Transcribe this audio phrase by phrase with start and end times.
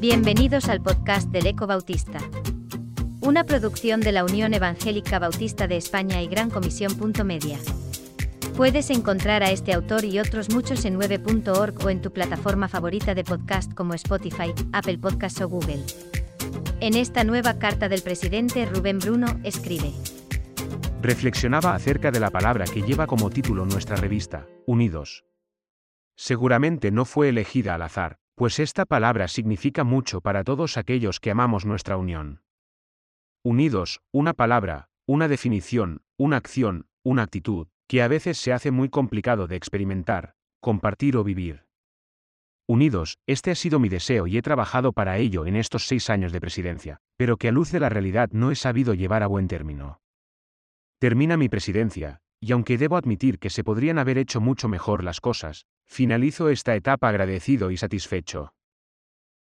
[0.00, 2.18] Bienvenidos al podcast del Eco Bautista.
[3.20, 6.92] Una producción de la Unión Evangélica Bautista de España y Gran Comisión.
[7.24, 7.58] Media.
[8.56, 13.14] Puedes encontrar a este autor y otros muchos en 9.org o en tu plataforma favorita
[13.14, 15.84] de podcast como Spotify, Apple Podcasts o Google.
[16.80, 19.92] En esta nueva carta del presidente Rubén Bruno, escribe.
[21.02, 25.24] Reflexionaba acerca de la palabra que lleva como título nuestra revista, Unidos.
[26.20, 31.30] Seguramente no fue elegida al azar, pues esta palabra significa mucho para todos aquellos que
[31.30, 32.42] amamos nuestra unión.
[33.42, 38.90] Unidos, una palabra, una definición, una acción, una actitud, que a veces se hace muy
[38.90, 41.64] complicado de experimentar, compartir o vivir.
[42.68, 46.32] Unidos, este ha sido mi deseo y he trabajado para ello en estos seis años
[46.32, 49.48] de presidencia, pero que a luz de la realidad no he sabido llevar a buen
[49.48, 50.02] término.
[50.98, 55.20] Termina mi presidencia, y aunque debo admitir que se podrían haber hecho mucho mejor las
[55.20, 58.54] cosas, finalizo esta etapa agradecido y satisfecho.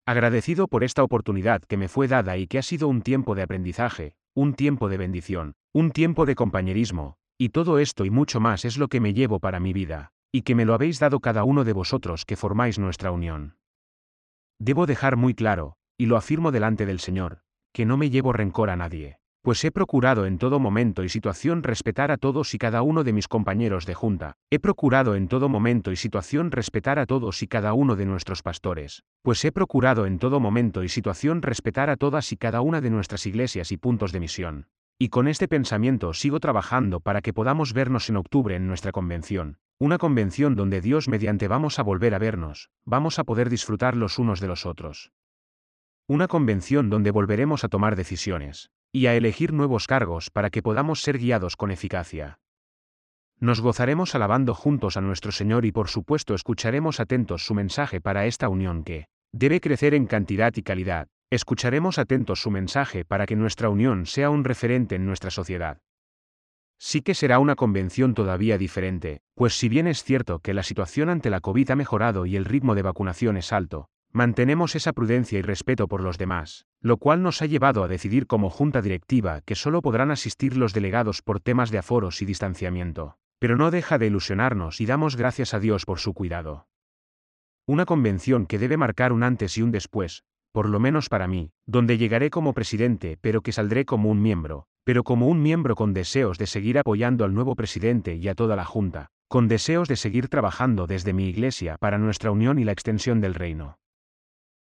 [0.07, 3.43] Agradecido por esta oportunidad que me fue dada y que ha sido un tiempo de
[3.43, 8.65] aprendizaje, un tiempo de bendición, un tiempo de compañerismo, y todo esto y mucho más
[8.65, 11.43] es lo que me llevo para mi vida, y que me lo habéis dado cada
[11.45, 13.57] uno de vosotros que formáis nuestra unión.
[14.61, 17.41] Debo dejar muy claro, y lo afirmo delante del Señor,
[17.73, 21.63] que no me llevo rencor a nadie, pues he procurado en todo momento y situación
[21.63, 25.51] respetar a todos y cada uno de mis compañeros de junta, he procurado en todo
[25.51, 30.07] momento y situación respetar a todos y cada uno de nuestros pastores, pues he procurado
[30.07, 33.77] en todo momento y situación respetar a todas y cada una de nuestras iglesias y
[33.77, 34.67] puntos de misión,
[34.99, 39.59] y con este pensamiento sigo trabajando para que podamos vernos en octubre en nuestra convención,
[39.79, 44.19] una convención donde Dios mediante vamos a volver a vernos, vamos a poder disfrutar los
[44.19, 45.13] unos de los otros.
[46.07, 51.03] Una convención donde volveremos a tomar decisiones, y a elegir nuevos cargos para que podamos
[51.03, 52.39] ser guiados con eficacia.
[53.41, 58.25] Nos gozaremos alabando juntos a nuestro Señor y por supuesto escucharemos atentos su mensaje para
[58.25, 63.35] esta unión que debe crecer en cantidad y calidad, Escucharemos atentos su mensaje para que
[63.35, 65.79] nuestra unión sea un referente en nuestra sociedad.
[66.79, 71.09] Sí que será una convención todavía diferente, pues si bien es cierto que la situación
[71.09, 75.41] ante la COVID ha mejorado y el ritmo de vacunación es alto, mantenemos esa prudencia
[75.41, 79.41] y respeto por los demás, lo cual nos ha llevado a decidir como junta directiva
[79.41, 83.19] que solo podrán asistir los delegados por temas de aforos y distanciamiento.
[83.41, 86.69] Pero no deja de ilusionarnos y damos gracias a Dios por su cuidado.
[87.67, 91.51] Una convención que debe marcar un antes y un después, por lo menos para mí,
[91.67, 95.93] donde llegaré como presidente, pero que saldré como un miembro, pero como un miembro con
[95.93, 99.97] deseos de seguir apoyando al nuevo presidente y a toda la Junta, con deseos de
[99.97, 103.79] seguir trabajando desde mi iglesia para nuestra unión y la extensión del reino.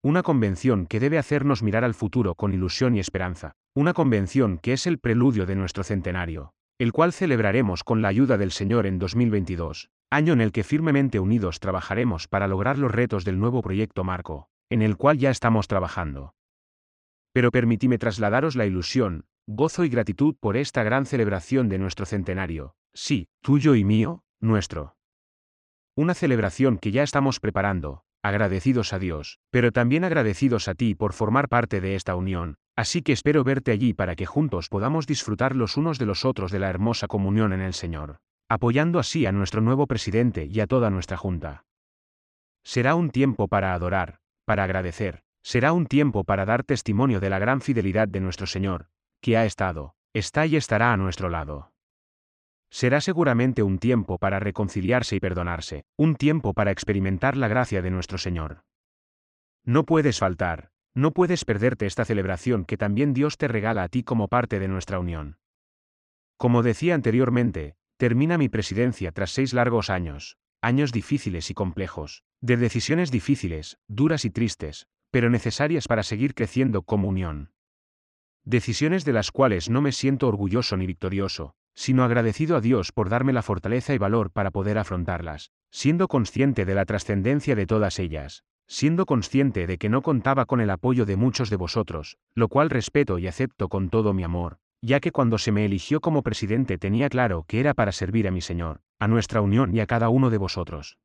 [0.03, 4.72] Una convención que debe hacernos mirar al futuro con ilusión y esperanza, una convención que
[4.72, 8.99] es el preludio de nuestro centenario, el cual celebraremos con la ayuda del Señor en
[8.99, 14.03] 2022, año en el que firmemente unidos trabajaremos para lograr los retos del nuevo proyecto
[14.03, 16.32] Marco, en el cual ya estamos trabajando.
[17.34, 22.75] Pero permitíme trasladaros la ilusión, gozo y gratitud por esta gran celebración de nuestro centenario,
[22.94, 24.97] sí, tuyo y mío, nuestro.
[25.94, 31.12] Una celebración que ya estamos preparando, agradecidos a Dios, pero también agradecidos a ti por
[31.12, 35.56] formar parte de esta unión, así que espero verte allí para que juntos podamos disfrutar
[35.56, 39.32] los unos de los otros de la hermosa comunión en el Señor, apoyando así a
[39.32, 41.64] nuestro nuevo presidente y a toda nuestra junta.
[42.62, 47.38] Será un tiempo para adorar, para agradecer, será un tiempo para dar testimonio de la
[47.38, 48.88] gran fidelidad de nuestro Señor,
[49.20, 51.72] que ha estado, está y estará a nuestro lado.
[52.70, 57.91] Será seguramente un tiempo para reconciliarse y perdonarse, un tiempo para experimentar la gracia de
[57.91, 58.62] nuestro Señor.
[59.64, 64.03] No puedes faltar, no puedes perderte esta celebración que también Dios te regala a ti
[64.03, 65.38] como parte de nuestra unión.
[66.36, 72.56] Como decía anteriormente, termina mi presidencia tras seis largos años, años difíciles y complejos, de
[72.56, 77.52] decisiones difíciles, duras y tristes, pero necesarias para seguir creciendo como unión.
[78.44, 83.08] Decisiones de las cuales no me siento orgulloso ni victorioso, sino agradecido a Dios por
[83.08, 87.99] darme la fortaleza y valor para poder afrontarlas, siendo consciente de la trascendencia de todas
[87.99, 92.49] ellas, siendo consciente de que no contaba con el apoyo de muchos de vosotros, lo
[92.49, 96.22] cual respeto y acepto con todo mi amor, ya que cuando se me eligió como
[96.22, 99.87] presidente tenía claro que era para servir a mi Señor, a nuestra unión y a
[99.87, 100.99] cada uno de vosotros.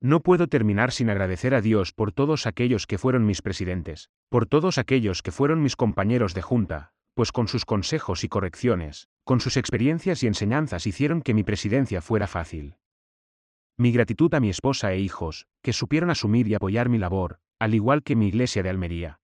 [0.00, 4.46] No puedo terminar sin agradecer a Dios por todos aquellos que fueron mis presidentes, por
[4.46, 9.40] todos aquellos que fueron mis compañeros de junta, pues con sus consejos y correcciones, con
[9.40, 12.76] sus experiencias y enseñanzas hicieron que mi presidencia fuera fácil.
[13.76, 17.74] Mi gratitud a mi esposa e hijos, que supieron asumir y apoyar mi labor, al
[17.74, 19.20] igual que mi iglesia de Almería.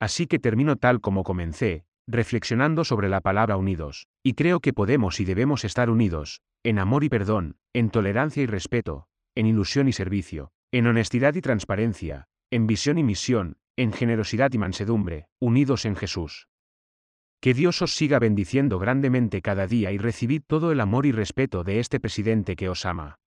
[0.00, 5.20] Así que termino tal como comencé, reflexionando sobre la palabra unidos, y creo que podemos
[5.20, 9.92] y debemos estar unidos, en amor y perdón, en tolerancia y respeto, en ilusión y
[9.92, 15.96] servicio, en honestidad y transparencia, en visión y misión, en generosidad y mansedumbre, unidos en
[15.96, 16.48] Jesús.
[17.42, 21.64] Que Dios os siga bendiciendo grandemente cada día y recibid todo el amor y respeto
[21.64, 23.18] de este presidente que os ama.